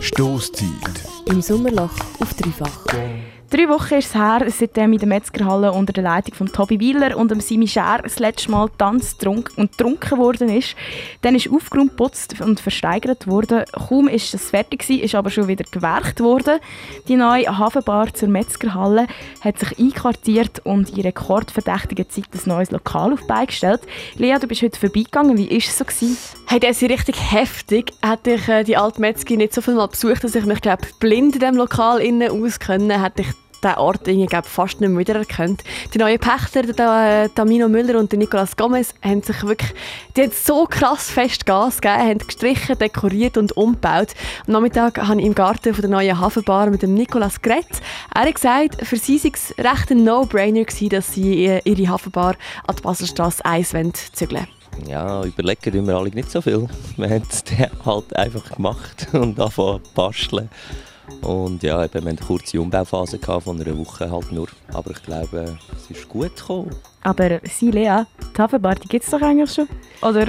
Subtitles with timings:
[0.00, 0.64] Stoßzeit.
[1.26, 2.86] Im Sommerloch auf dreifach.
[3.50, 7.18] Drei Wochen ist es her, seitdem in der Metzgerhalle unter der Leitung von Tobi Wieler
[7.18, 10.74] und dem Simi Scher das letzte Mal tanzt trunk und getrunken worden ist.
[11.20, 13.64] Dann ist aufgeräumt, putzt und versteigert worden.
[13.72, 16.60] Kaum ist es fertig gewesen, ist aber schon wieder gewerkt worden.
[17.08, 19.06] Die neue Hafenbar zur Metzgerhalle
[19.42, 23.82] hat sich einquartiert und in rekordverdächtiger Zeit ein neues Lokal auf beigestellt.
[24.16, 25.36] Lea, du bist heute vorbeigegangen.
[25.36, 25.84] Wie war es so?
[25.84, 26.16] Gewesen?
[26.50, 27.92] Hey, das ist richtig heftig.
[28.02, 30.80] Hätte ich äh, die alte Metzger nicht so viel mal besucht, dass ich mich glaub,
[30.98, 33.28] blind in diesem Lokal innen auskennen, hätte ich
[33.62, 35.62] den Ort irgendwie, fast nicht mehr wiedererkannt.
[35.92, 39.72] Die neuen Pächter, der, äh, Tamino Müller und der Nicolas Gomez, haben sich wirklich
[40.16, 44.08] die haben so krass fest Gas gegeben, haben gestrichen, dekoriert und umgebaut.
[44.46, 47.80] Am Nachmittag habe ich im Garten von der neuen Hafenbar mit dem Nicolas geredet.
[48.14, 52.36] Er hat gesagt, für sie sei es recht ein No-Brainer dass sie äh, ihre Hafenbar
[52.66, 54.46] an die Baselstrasse 1 zügeln
[54.86, 56.66] ja, überlegen tun wir alle nicht so viel.
[56.96, 57.44] Wir haben es
[57.84, 60.48] halt einfach gemacht und zu basteln.
[61.22, 64.48] Und ja, eben, wir hatten eine kurze Umbauphase von einer Woche halt nur.
[64.72, 66.70] Aber ich glaube, es ist gut gekommen.
[67.02, 68.04] Aber sie, Lea,
[68.36, 69.68] die Hafenbar, die gibt es doch eigentlich schon?
[70.02, 70.26] Oder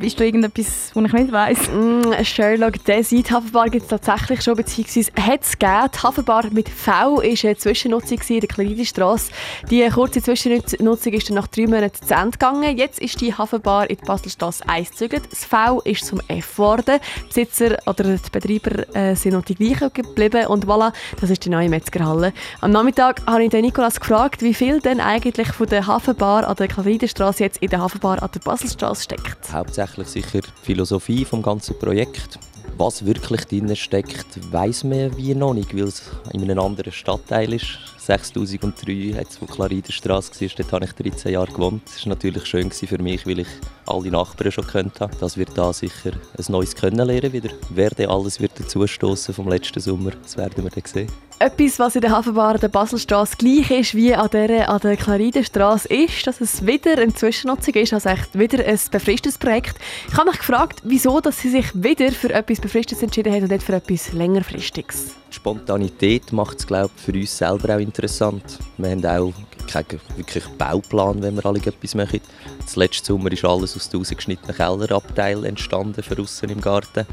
[0.00, 1.58] ist da irgendetwas, was ich nicht weiss?
[1.70, 5.90] Mm, Sherlock, diese Hafenbar gibt es tatsächlich schon, beziehungsweise hat es gegeben.
[5.94, 9.30] Die Hafenbar mit V war eine Zwischennutzung in der Kleinstrasse.
[9.70, 12.76] Die kurze Zwischennutzung ist dann nach drei Monaten zu Ende gegangen.
[12.76, 15.24] Jetzt ist die Hafenbar in die Baselstrasse 1 gezügelt.
[15.30, 17.00] Das V ist zum F geworden.
[17.22, 21.44] Die Besitzer oder die Betreiber äh, sind noch die gleichen geblieben und voilà, das ist
[21.44, 22.32] die neue Metzgerhalle.
[22.60, 26.56] Am Nachmittag habe ich den Nikolas gefragt, wie viel denn eigentlich von der Hafenbar an
[26.56, 29.52] der Kalridenstraße jetzt in der Hafenbar an der Baselstraße steckt.
[29.52, 32.38] Hauptsächlich sicher die Philosophie vom ganzen Projekt.
[32.76, 37.52] Was wirklich drin steckt, weiß man wie noch nicht, weil es in einem anderen Stadtteil
[37.54, 37.78] ist.
[38.06, 41.82] 6003 hat es, wo Klaridenstraße war, dort habe ich 13 Jahre gewohnt.
[41.86, 43.48] Das war natürlich schön für mich, weil ich
[43.84, 45.16] alle Nachbarn schon kennt habe.
[45.18, 47.50] Das wird da sicher ein neues Kennenlernen wieder.
[47.70, 51.10] Wer alles wird dazustoßen vom letzten Sommer, das werden wir dann sehen.
[51.40, 55.88] Etwas, was in der Hafenbar der Baselstraße gleich ist wie an der, an der Klaridenstraße,
[55.88, 59.76] ist, dass es wieder eine Zwischennutzung ist, also echt wieder ein befristetes Projekt.
[60.08, 63.50] Ich habe mich gefragt, wieso dass sie sich wieder für etwas Befristetes entschieden haben und
[63.50, 65.16] nicht für etwas längerfristiges.
[65.46, 68.58] Spontanität macht es, glaube für uns selber auch interessant.
[68.78, 69.32] Wir haben auch
[69.68, 72.20] keinen wirklich Bauplan, wenn wir alle etwas machen.
[72.60, 77.06] Das letzte Sommer ist alles aus dem rausgeschnittenen Kellerabteil entstanden, für außen im Garten.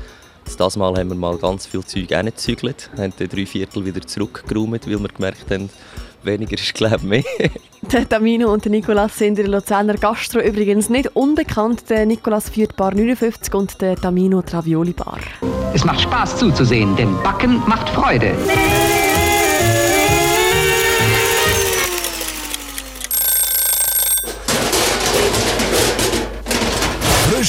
[0.58, 4.88] Das Mal haben wir mal ganz viel Zeug gezügelt, haben dann drei Viertel wieder zurückgeräumt,
[4.88, 5.70] weil wir gemerkt haben,
[6.26, 7.24] weniger ist glaube ich mehr.
[7.82, 11.90] der Tamino und der Nikolas sind in der Luzerner Gastro übrigens nicht unbekannt.
[11.90, 15.20] Der Nikolas führt Bar 59 und der Tamino Travioli Bar.
[15.74, 18.34] Es macht Spaß zuzusehen, denn Backen macht Freude.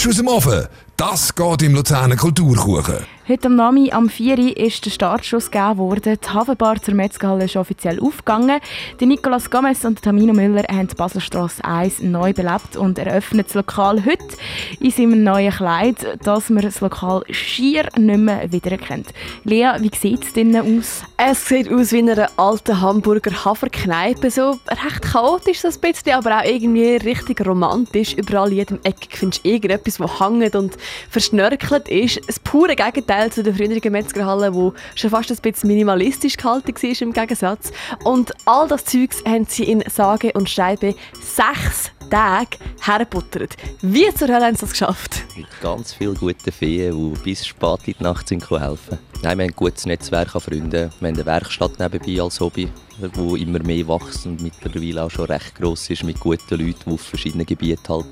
[0.05, 0.67] Frisch aus dem Ofen,
[0.99, 3.07] das geht im Luzerner Kulturkuchen.
[3.27, 4.39] Heute am Nami am 4.
[4.39, 6.19] Uhr ist der Startschuss gegeben worden.
[6.23, 8.61] Die Hafenbar zur Metzgerhalle ist offiziell aufgegangen.
[9.01, 13.55] Die Nicolas Gomez und Tamino Müller haben die Baselstrasse 1 neu belebt und eröffnen das
[13.55, 14.37] Lokal heute
[14.81, 19.09] in seinem neuen Kleid, dass man das Lokal schier nicht mehr wiedererkennt.
[19.45, 21.03] Lea, wie sieht es drinnen aus?
[21.17, 24.31] Es sieht aus wie in einer alten Hamburger Haferkneipe.
[24.31, 28.15] So recht chaotisch so bisschen, aber auch irgendwie richtig romantisch.
[28.15, 30.77] Überall in jedem Eck findest du irgendetwas, das hängt und
[31.11, 32.21] verschnörkelt ist.
[32.27, 37.03] Das pure Gegenteil zu der früheren Metzgerhalle, die schon fast ein bisschen minimalistisch gehalten war
[37.03, 37.73] im Gegensatz.
[38.05, 43.57] Und all das Zeugs haben sie in sage und schreibe sechs Tage hergebuttert.
[43.83, 45.25] Wie zur Hölle haben sie das geschafft?
[45.37, 49.31] Mit ganz vielen guten Feen, die bis spät in die Nacht sind helfen Nein, wir
[49.31, 50.71] haben ein gutes Netzwerk an Freunden.
[50.71, 52.69] Wir haben eine Werkstatt nebenbei als Hobby,
[53.01, 56.93] die immer mehr wächst und mittlerweile auch schon recht gross ist, mit guten Leuten, die
[56.93, 58.07] auf verschiedenen Gebieten halt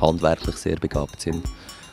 [0.00, 1.44] handwerklich sehr begabt sind.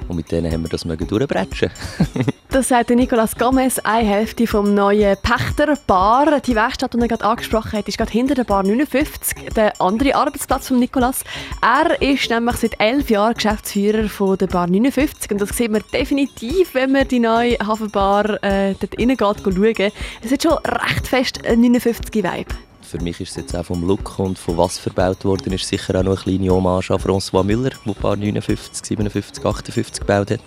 [0.08, 1.70] Und mit denen haben wir das durchbretschen
[2.52, 6.42] Das sagt Nicolas Gomez, eine Hälfte vom neuen Pächter Bar.
[6.42, 10.16] Die Werkstatt, die er gerade angesprochen hat, ist gerade hinter der Bar 59, der andere
[10.16, 11.24] Arbeitsplatz von Nicolas.
[11.62, 15.82] Er ist nämlich seit elf Jahren Geschäftsführer von der Bar 59 und das sieht man
[15.94, 19.92] definitiv, wenn man die neue Hafenbar äh, dort rein geht, schauen.
[20.22, 22.54] Es hat schon recht fest ein 59-Vibe
[22.92, 25.98] für mich ist es jetzt auch vom Look und von was verbaut worden ist, sicher
[25.98, 30.42] auch noch eine kleine Hommage an François Müller, der paar 59, 57, 58 gebaut hat.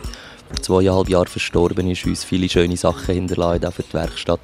[0.49, 4.41] Vor zweieinhalb Jahren verstorben ist, uns viele schöne Sachen hinterlassen, auch für die Werkstatt.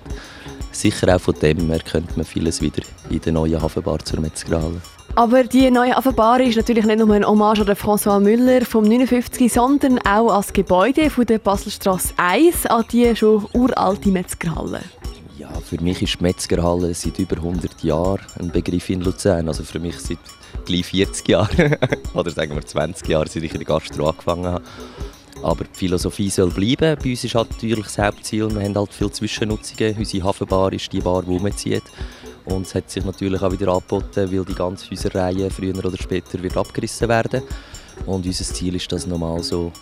[0.73, 4.81] Sicher auch von dem her könnte man vieles wieder in der neuen Hafenbar zur Metzgerhalle.
[5.17, 9.53] Aber die neue Hafenbar ist natürlich nicht nur ein Hommage an François Müller vom 59,
[9.53, 14.81] sondern auch als Gebäude von der Baselstrasse 1 an die schon uralte Metzgerhalle.
[15.41, 19.49] Ja, für mich ist die Metzgerhalle seit über 100 Jahren ein Begriff in Luzern.
[19.49, 20.19] Also für mich seit
[20.67, 21.77] gleich 40 Jahren
[22.15, 24.65] oder sagen wir 20 Jahren, seit ich in der Gastro angefangen habe.
[25.43, 26.95] Aber die Philosophie soll bleiben.
[27.03, 29.97] Bei uns ist halt natürlich das Hauptziel, wir haben halt viele Zwischennutzungen.
[29.97, 31.85] Unsere Hafenbar ist die Bar, die umzieht.
[32.45, 36.43] Und es hat sich natürlich auch wieder angeboten, weil die ganze Häuserreihe früher oder später
[36.43, 37.41] wird abgerissen werden.
[38.05, 39.73] Und unser Ziel ist, das nochmal so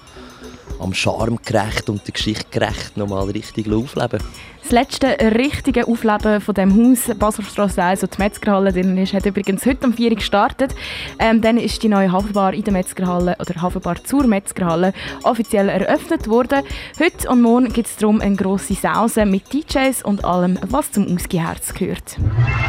[0.81, 4.21] am Charme gerecht und der Geschichte gerecht nochmal richtig aufleben.
[4.63, 9.25] Das letzte richtige Aufleben von dem Haus Baselstrasse 1, wo die Metzgerhalle drin ist, hat
[9.25, 10.75] übrigens heute um 4 Uhr gestartet.
[11.19, 14.93] Ähm, dann ist die neue Hafenbar in der Metzgerhalle oder Hafenbar zur Metzgerhalle
[15.23, 16.63] offiziell eröffnet worden.
[17.01, 21.15] Heute und morgen gibt es darum eine grosse Sause mit DJs und allem, was zum
[21.15, 22.19] Ausgeherz gehört.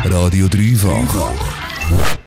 [0.06, 2.18] Radio Dreifach.